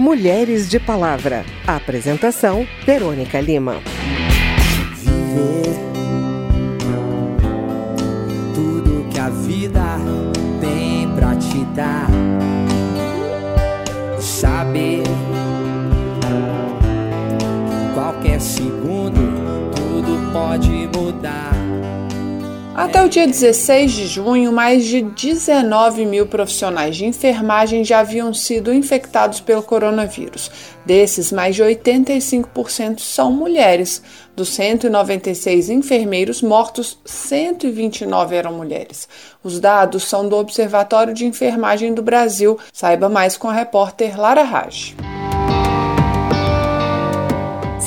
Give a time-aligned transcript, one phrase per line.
[0.00, 1.44] Mulheres de Palavra.
[1.66, 3.82] Apresentação: Verônica Lima.
[4.94, 5.76] Viver
[8.54, 9.98] tudo que a vida
[10.58, 12.08] tem pra te dar.
[14.18, 15.02] Saber
[17.68, 19.20] que qualquer segundo
[19.76, 21.49] tudo pode mudar.
[22.80, 28.32] Até o dia 16 de junho, mais de 19 mil profissionais de enfermagem já haviam
[28.32, 30.50] sido infectados pelo coronavírus.
[30.86, 34.02] Desses, mais de 85% são mulheres.
[34.34, 39.06] Dos 196 enfermeiros mortos, 129 eram mulheres.
[39.44, 42.58] Os dados são do Observatório de Enfermagem do Brasil.
[42.72, 44.96] Saiba mais com a repórter Lara Raj.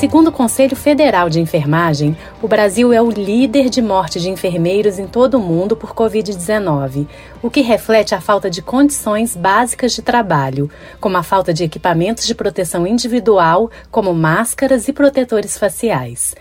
[0.04, 4.98] Segundo o Conselho Federal de Enfermagem, o Brasil é o líder de morte de enfermeiros
[4.98, 7.06] em todo o mundo por Covid-19,
[7.42, 12.26] o que reflete a falta de condições básicas de trabalho, como a falta de equipamentos
[12.26, 16.34] de proteção individual, como máscaras e protetores faciais.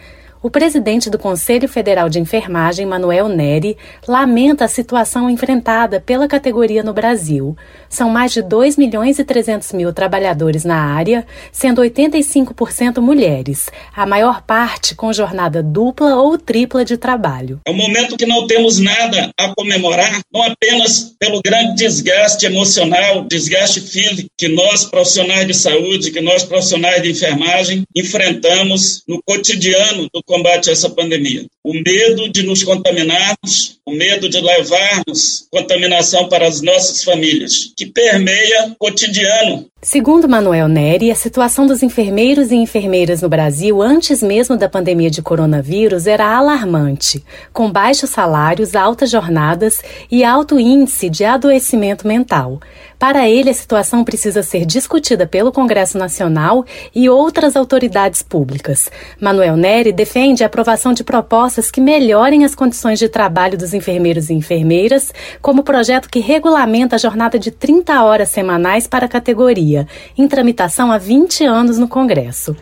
[0.44, 6.84] O presidente do Conselho Federal de Enfermagem, Manuel Neri, lamenta a situação enfrentada pela categoria
[6.84, 7.56] no Brasil.
[7.94, 14.04] São mais de 2 milhões e 300 mil trabalhadores na área, sendo 85% mulheres, a
[14.04, 17.60] maior parte com jornada dupla ou tripla de trabalho.
[17.64, 23.26] É um momento que não temos nada a comemorar, não apenas pelo grande desgaste emocional,
[23.26, 30.10] desgaste físico que nós, profissionais de saúde, que nós, profissionais de enfermagem, enfrentamos no cotidiano
[30.12, 31.46] do combate a essa pandemia.
[31.64, 37.92] O medo de nos contaminarmos, o medo de levarmos contaminação para as nossas famílias, que
[37.92, 44.24] permeia o cotidiano Segundo Manuel Neri, a situação dos enfermeiros e enfermeiras no Brasil antes
[44.24, 51.10] mesmo da pandemia de coronavírus era alarmante, com baixos salários, altas jornadas e alto índice
[51.10, 52.62] de adoecimento mental.
[53.04, 56.64] Para ele, a situação precisa ser discutida pelo Congresso Nacional
[56.96, 58.90] e outras autoridades públicas.
[59.20, 64.30] Manuel Neri defende a aprovação de propostas que melhorem as condições de trabalho dos enfermeiros
[64.30, 69.10] e enfermeiras, como o projeto que regulamenta a jornada de 30 horas semanais para a
[69.10, 69.86] categoria
[70.18, 72.56] em tramitação há 20 anos no Congresso.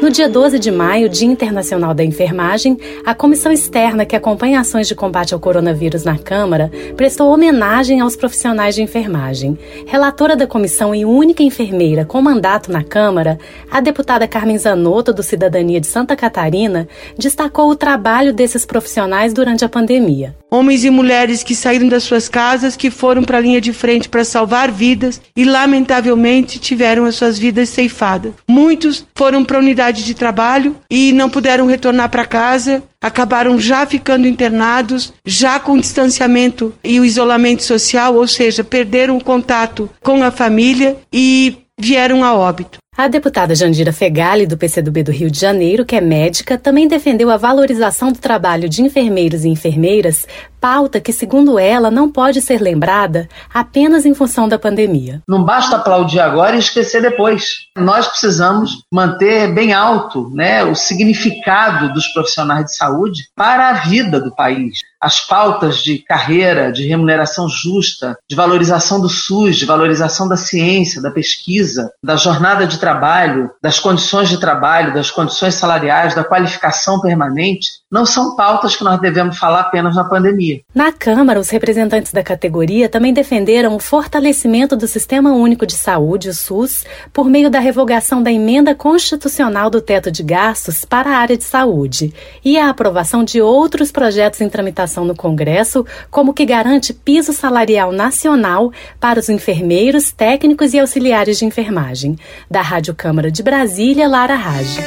[0.00, 4.86] No dia 12 de maio, Dia Internacional da Enfermagem, a comissão externa que acompanha ações
[4.86, 9.58] de combate ao coronavírus na Câmara prestou homenagem aos profissionais de enfermagem.
[9.86, 15.22] Relatora da comissão e única enfermeira com mandato na Câmara, a deputada Carmen Zanotto, do
[15.22, 16.86] Cidadania de Santa Catarina,
[17.18, 20.34] destacou o trabalho desses profissionais durante a pandemia.
[20.50, 24.08] Homens e mulheres que saíram das suas casas, que foram para a linha de frente
[24.08, 28.32] para salvar vidas e, lamentavelmente, tiveram as suas vidas ceifadas.
[28.48, 33.84] Muitos foram para a unidade de trabalho e não puderam retornar para casa, acabaram já
[33.86, 40.22] ficando internados, já com distanciamento e o isolamento social, ou seja, perderam o contato com
[40.22, 42.78] a família e vieram a óbito.
[42.98, 47.30] A deputada Jandira Fegali, do PCdoB do Rio de Janeiro, que é médica, também defendeu
[47.30, 50.26] a valorização do trabalho de enfermeiros e enfermeiras,
[50.60, 55.22] pauta que, segundo ela, não pode ser lembrada apenas em função da pandemia.
[55.28, 57.68] Não basta aplaudir agora e esquecer depois.
[57.76, 64.20] Nós precisamos manter bem alto né, o significado dos profissionais de saúde para a vida
[64.20, 70.26] do país as pautas de carreira, de remuneração justa, de valorização do SUS, de valorização
[70.26, 76.14] da ciência, da pesquisa, da jornada de trabalho, das condições de trabalho, das condições salariais,
[76.14, 80.47] da qualificação permanente, não são pautas que nós devemos falar apenas na pandemia.
[80.74, 86.28] Na Câmara, os representantes da categoria também defenderam o fortalecimento do Sistema Único de Saúde,
[86.28, 91.18] o SUS, por meio da revogação da emenda constitucional do teto de gastos para a
[91.18, 92.12] área de saúde
[92.44, 97.92] e a aprovação de outros projetos em tramitação no Congresso, como que garante piso salarial
[97.92, 102.16] nacional para os enfermeiros, técnicos e auxiliares de enfermagem.
[102.50, 104.78] Da Rádio Câmara de Brasília, Lara Rage.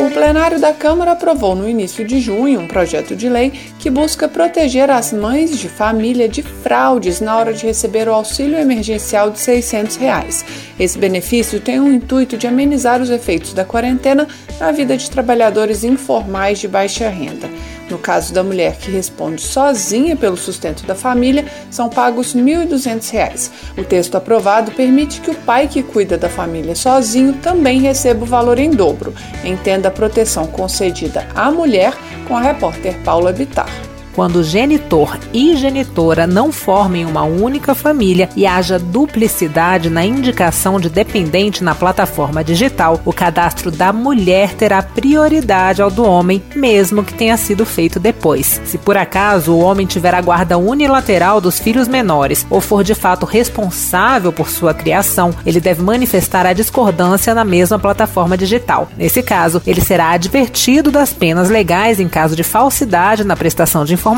[0.00, 4.26] O plenário da Câmara aprovou no início de junho um projeto de lei que busca
[4.26, 9.38] proteger as mães de família de fraudes na hora de receber o auxílio emergencial de
[9.38, 10.42] 600 reais.
[10.78, 14.26] Esse benefício tem o intuito de amenizar os efeitos da quarentena
[14.58, 17.50] na vida de trabalhadores informais de baixa renda.
[17.90, 23.50] No caso da mulher que responde sozinha pelo sustento da família, são pagos R$ 1.200.
[23.76, 28.26] O texto aprovado permite que o pai que cuida da família sozinho também receba o
[28.26, 29.12] valor em dobro.
[29.44, 31.92] Entenda a proteção concedida à mulher
[32.28, 33.89] com a repórter Paula Bitar.
[34.20, 40.90] Quando genitor e genitora não formem uma única família e haja duplicidade na indicação de
[40.90, 47.14] dependente na plataforma digital, o cadastro da mulher terá prioridade ao do homem, mesmo que
[47.14, 48.60] tenha sido feito depois.
[48.66, 52.94] Se por acaso o homem tiver a guarda unilateral dos filhos menores ou for de
[52.94, 58.86] fato responsável por sua criação, ele deve manifestar a discordância na mesma plataforma digital.
[58.98, 63.94] Nesse caso, ele será advertido das penas legais em caso de falsidade na prestação de
[63.94, 64.09] informações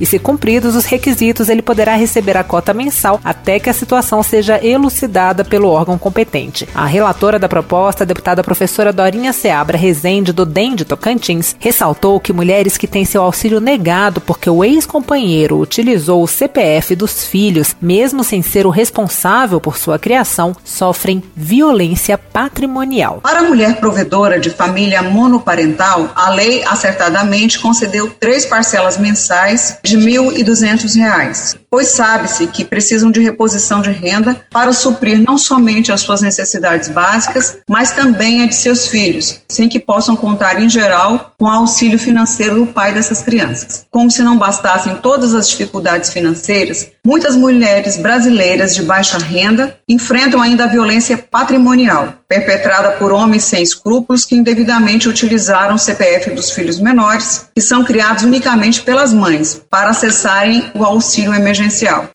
[0.00, 4.22] e, se cumpridos os requisitos, ele poderá receber a cota mensal até que a situação
[4.22, 6.68] seja elucidada pelo órgão competente.
[6.74, 12.18] A relatora da proposta, a deputada professora Dorinha Seabra Rezende, do DEM de Tocantins, ressaltou
[12.18, 17.76] que mulheres que têm seu auxílio negado porque o ex-companheiro utilizou o CPF dos filhos,
[17.80, 23.20] mesmo sem ser o responsável por sua criação, sofrem violência patrimonial.
[23.22, 29.78] Para a mulher provedora de família monoparental, a lei acertadamente concedeu três parcelas mensais de
[29.84, 36.00] R$ 1.200, pois sabe-se que precisam de reposição de renda para suprir não somente as
[36.00, 41.34] suas necessidades básicas, mas também a de seus filhos, sem que possam contar, em geral,
[41.38, 43.86] com o auxílio financeiro do pai dessas crianças.
[43.90, 50.42] Como se não bastassem todas as dificuldades financeiras, muitas mulheres brasileiras de baixa renda enfrentam
[50.42, 56.50] ainda a violência patrimonial, perpetrada por homens sem escrúpulos que indevidamente utilizaram o CPF dos
[56.50, 61.57] filhos menores, que são criados unicamente pelas mães, para acessarem o auxílio emergencial.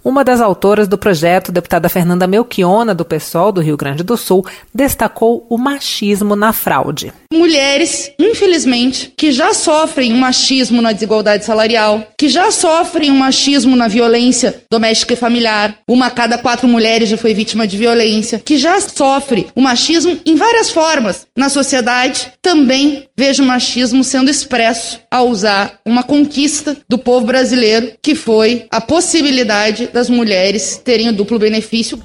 [0.03, 4.45] Uma das autoras do projeto, deputada Fernanda Melchiona, do PSOL do Rio Grande do Sul,
[4.73, 7.13] destacou o machismo na fraude.
[7.33, 13.75] Mulheres, infelizmente, que já sofrem um machismo na desigualdade salarial, que já sofrem um machismo
[13.75, 18.39] na violência doméstica e familiar, uma a cada quatro mulheres já foi vítima de violência,
[18.43, 24.03] que já sofre o machismo machismo em várias formas na sociedade, também vejo o machismo
[24.03, 29.32] sendo expresso ao usar uma conquista do povo brasileiro, que foi a possibilidade
[29.91, 31.99] das mulheres terem o duplo benefício.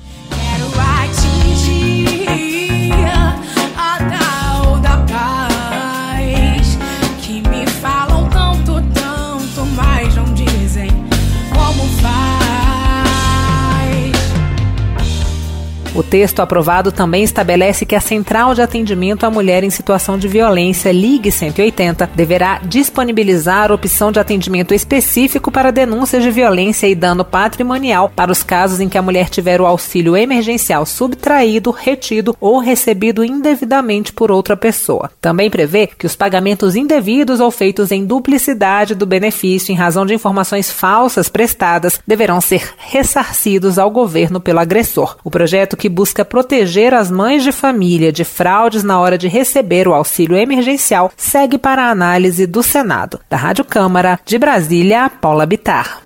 [16.08, 20.90] Texto aprovado também estabelece que a Central de Atendimento à Mulher em Situação de Violência,
[20.90, 28.10] Ligue 180, deverá disponibilizar opção de atendimento específico para denúncias de violência e dano patrimonial
[28.14, 33.22] para os casos em que a mulher tiver o auxílio emergencial subtraído, retido ou recebido
[33.22, 35.10] indevidamente por outra pessoa.
[35.20, 40.14] Também prevê que os pagamentos indevidos ou feitos em duplicidade do benefício em razão de
[40.14, 45.16] informações falsas prestadas deverão ser ressarcidos ao governo pelo agressor.
[45.22, 49.88] O projeto que busca proteger as mães de família de fraudes na hora de receber
[49.88, 53.18] o auxílio emergencial segue para a análise do Senado.
[53.28, 56.02] Da Rádio Câmara, de Brasília, Paula Bitar.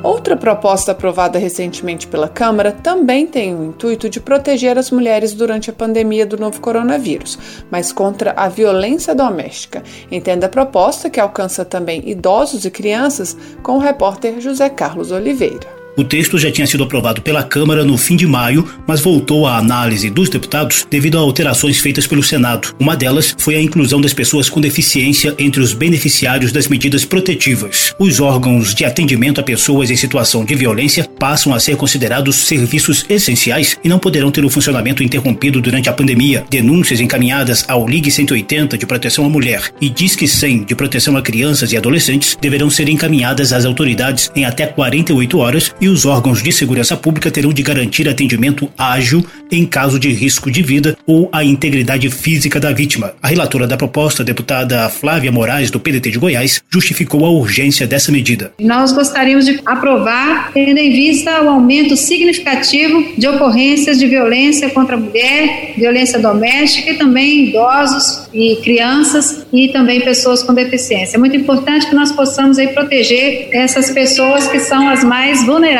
[0.00, 5.70] Outra proposta aprovada recentemente pela Câmara também tem o intuito de proteger as mulheres durante
[5.70, 7.36] a pandemia do novo coronavírus,
[7.68, 9.82] mas contra a violência doméstica.
[10.08, 15.77] Entenda a proposta que alcança também idosos e crianças com o repórter José Carlos Oliveira.
[15.98, 19.58] O texto já tinha sido aprovado pela Câmara no fim de maio, mas voltou à
[19.58, 22.72] análise dos deputados devido a alterações feitas pelo Senado.
[22.78, 27.96] Uma delas foi a inclusão das pessoas com deficiência entre os beneficiários das medidas protetivas.
[27.98, 33.04] Os órgãos de atendimento a pessoas em situação de violência passam a ser considerados serviços
[33.08, 36.44] essenciais e não poderão ter o funcionamento interrompido durante a pandemia.
[36.48, 41.22] Denúncias encaminhadas ao Ligue 180 de proteção à mulher e Disque 100 de proteção a
[41.22, 46.42] crianças e adolescentes deverão ser encaminhadas às autoridades em até 48 horas e os órgãos
[46.42, 51.28] de segurança pública terão de garantir atendimento ágil em caso de risco de vida ou
[51.32, 53.14] a integridade física da vítima.
[53.22, 57.86] A relatora da proposta, a deputada Flávia Moraes, do PDT de Goiás, justificou a urgência
[57.86, 58.52] dessa medida.
[58.60, 64.96] Nós gostaríamos de aprovar, tendo em vista o aumento significativo de ocorrências de violência contra
[64.96, 71.16] a mulher, violência doméstica e também idosos e crianças e também pessoas com deficiência.
[71.16, 75.77] É muito importante que nós possamos aí proteger essas pessoas que são as mais vulneráveis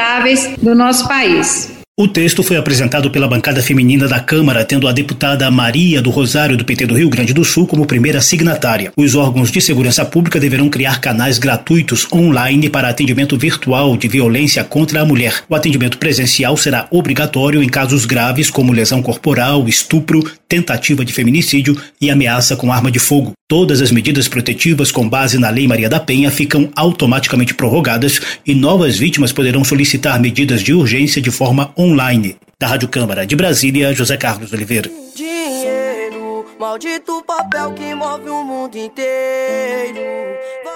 [0.60, 1.78] do nosso país.
[2.00, 6.56] O texto foi apresentado pela bancada feminina da Câmara, tendo a deputada Maria do Rosário
[6.56, 8.92] do PT do Rio Grande do Sul como primeira signatária.
[8.96, 14.62] Os órgãos de segurança pública deverão criar canais gratuitos online para atendimento virtual de violência
[14.62, 15.42] contra a mulher.
[15.48, 21.76] O atendimento presencial será obrigatório em casos graves como lesão corporal, estupro, tentativa de feminicídio
[22.00, 23.32] e ameaça com arma de fogo.
[23.50, 28.54] Todas as medidas protetivas com base na Lei Maria da Penha ficam automaticamente prorrogadas e
[28.54, 32.36] novas vítimas poderão solicitar medidas de urgência de forma online.
[32.60, 34.90] Da Rádio Câmara de Brasília, José Carlos Oliveira.
[35.16, 39.98] Dinheiro, maldito papel que move o mundo inteiro.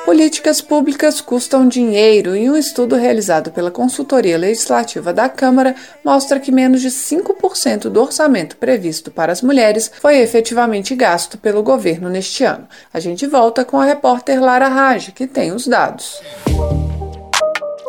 [0.05, 6.51] Políticas públicas custam dinheiro e um estudo realizado pela Consultoria Legislativa da Câmara mostra que
[6.51, 12.43] menos de 5% do orçamento previsto para as mulheres foi efetivamente gasto pelo governo neste
[12.43, 12.67] ano.
[12.93, 16.21] A gente volta com a repórter Lara Raj, que tem os dados.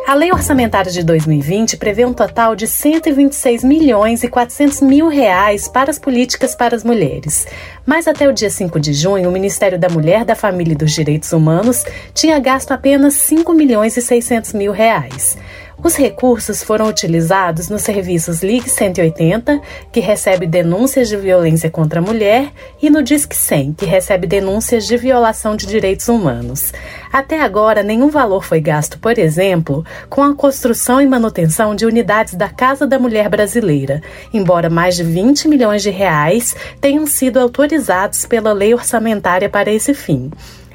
[0.06, 5.66] A Lei Orçamentária de 2020 prevê um total de 126 milhões e 400 mil reais
[5.66, 7.46] para as políticas para as mulheres.
[7.86, 10.92] Mas até o dia 5 de junho, o Ministério da Mulher, da Família e dos
[10.92, 15.38] Direitos Humanos tinha gasto apenas 5 milhões e 600 mil reais.
[15.82, 19.60] Os recursos foram utilizados nos serviços Ligue 180,
[19.92, 24.86] que recebe denúncias de violência contra a mulher, e no Disque 100, que recebe denúncias
[24.86, 26.72] de violação de direitos humanos.
[27.12, 32.34] Até agora, nenhum valor foi gasto, por exemplo, com a construção e manutenção de unidades
[32.34, 34.02] da Casa da Mulher Brasileira,
[34.32, 39.92] embora mais de 20 milhões de reais tenham sido autorizados pela lei orçamentária para esse
[39.92, 40.30] fim.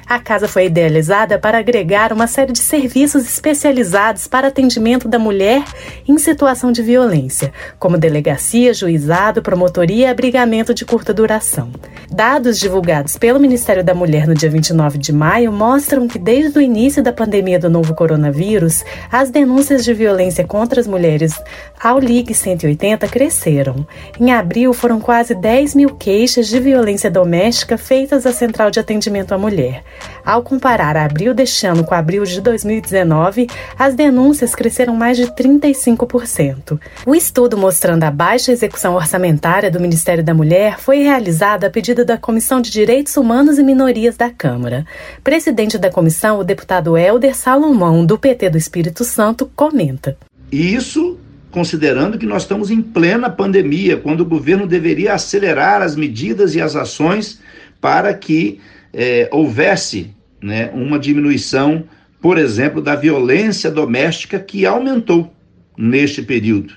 [0.09, 5.63] A casa foi idealizada para agregar uma série de serviços especializados para atendimento da mulher
[6.07, 11.69] em situação de violência, como delegacia, juizado, promotoria e abrigamento de curta duração.
[12.09, 16.61] Dados divulgados pelo Ministério da Mulher no dia 29 de maio mostram que desde o
[16.61, 21.39] início da pandemia do novo coronavírus, as denúncias de violência contra as mulheres
[21.79, 23.85] ao Ligue 180 cresceram.
[24.19, 29.33] Em abril, foram quase 10 mil queixas de violência doméstica feitas à Central de Atendimento
[29.35, 29.83] à Mulher.
[30.25, 36.79] Ao comparar abril deste ano com abril de 2019, as denúncias cresceram mais de 35%.
[37.05, 42.05] O estudo mostrando a baixa execução orçamentária do Ministério da Mulher foi realizado a pedido
[42.05, 44.85] da Comissão de Direitos Humanos e Minorias da Câmara.
[45.23, 50.17] Presidente da comissão, o deputado Helder Salomão, do PT do Espírito Santo, comenta.
[50.51, 51.17] Isso
[51.51, 56.61] considerando que nós estamos em plena pandemia, quando o governo deveria acelerar as medidas e
[56.61, 57.39] as ações
[57.81, 58.59] para que
[58.93, 61.83] é, houvesse né, uma diminuição,
[62.21, 65.33] por exemplo, da violência doméstica que aumentou
[65.77, 66.73] neste período.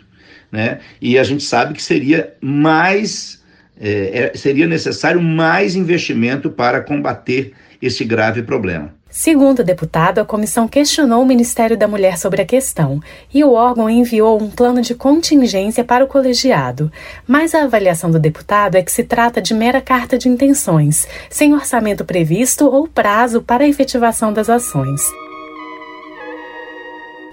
[0.51, 0.81] Né?
[1.01, 3.43] E a gente sabe que seria mais,
[3.81, 8.95] é, é seria necessário mais investimento para combater esse grave problema.
[9.11, 12.99] Segundo o deputado, a comissão questionou o Ministério da Mulher sobre a questão
[13.33, 16.91] e o órgão enviou um plano de contingência para o colegiado.
[17.27, 21.53] Mas a avaliação do deputado é que se trata de mera carta de intenções, sem
[21.53, 25.03] orçamento previsto ou prazo para a efetivação das ações.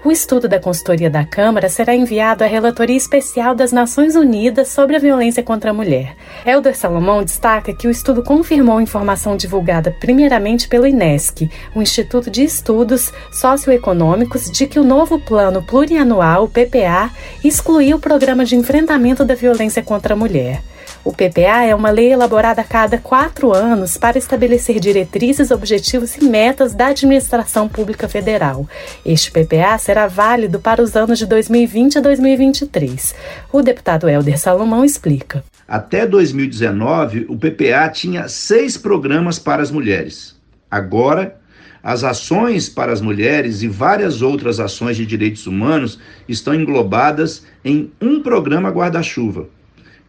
[0.02, 4.96] O estudo da consultoria da Câmara será enviado à Relatoria Especial das Nações Unidas sobre
[4.96, 6.16] a Violência contra a Mulher.
[6.46, 12.42] Helder Salomão destaca que o estudo confirmou informação divulgada primeiramente pelo INESC, o Instituto de
[12.42, 17.10] Estudos Socioeconômicos, de que o novo Plano Plurianual, PPA,
[17.44, 20.62] excluiu o Programa de Enfrentamento da Violência contra a Mulher.
[21.02, 26.24] O PPA é uma lei elaborada a cada quatro anos para estabelecer diretrizes, objetivos e
[26.24, 28.68] metas da administração pública federal.
[29.04, 33.14] Este PPA será válido para os anos de 2020 a 2023.
[33.50, 35.42] O deputado Helder Salomão explica.
[35.66, 40.36] Até 2019, o PPA tinha seis programas para as mulheres.
[40.70, 41.36] Agora,
[41.82, 47.90] as ações para as mulheres e várias outras ações de direitos humanos estão englobadas em
[48.02, 49.48] um programa guarda-chuva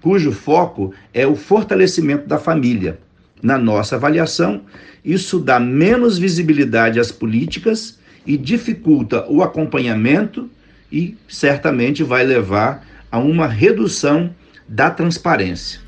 [0.02, 3.00] cujo foco é o fortalecimento da família.
[3.42, 4.62] Na nossa avaliação,
[5.04, 10.50] isso dá menos visibilidade às políticas e dificulta o acompanhamento
[10.92, 14.34] e certamente vai levar a uma redução
[14.68, 15.80] da transparência.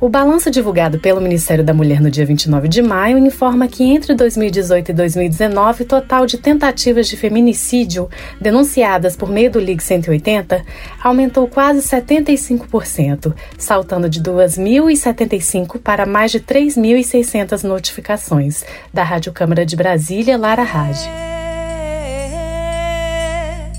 [0.00, 4.12] O balanço divulgado pelo Ministério da Mulher no dia 29 de maio informa que entre
[4.14, 8.10] 2018 e 2019, o total de tentativas de feminicídio
[8.40, 10.64] denunciadas por meio do Ligue 180
[11.02, 18.64] aumentou quase 75%, saltando de 2.075 para mais de 3.600 notificações.
[18.92, 21.08] Da Rádio Câmara de Brasília, Lara Rage.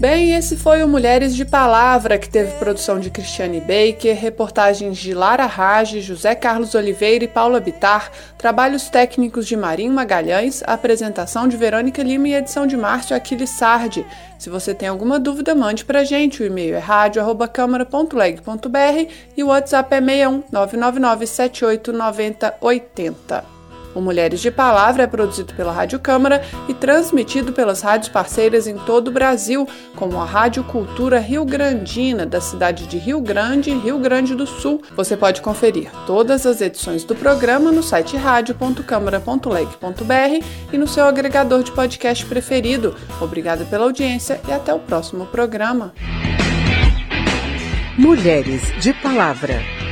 [0.07, 5.15] Bem, esse foi o Mulheres de Palavra, que teve produção de Cristiane Baker, reportagens de
[5.15, 11.57] Lara Rage, José Carlos Oliveira e Paula Bitar, trabalhos técnicos de Marinho Magalhães, apresentação de
[11.57, 14.05] Verônica Lima e edição de Márcio Aquiles Sardi.
[14.38, 16.43] Se você tem alguma dúvida, mande pra gente.
[16.43, 23.54] O e-mail é rádio.câmara.leg.br e o WhatsApp é 61 999 78 90 80.
[23.95, 28.77] O Mulheres de Palavra é produzido pela Rádio Câmara e transmitido pelas rádios parceiras em
[28.77, 33.97] todo o Brasil, como a Rádio Cultura Rio Grandina, da cidade de Rio Grande, Rio
[33.97, 34.81] Grande do Sul.
[34.97, 41.63] Você pode conferir todas as edições do programa no site rádio.câmara.leg.br e no seu agregador
[41.63, 42.93] de podcast preferido.
[43.21, 45.93] Obrigada pela audiência e até o próximo programa.
[47.97, 49.85] Mulheres de Palavra.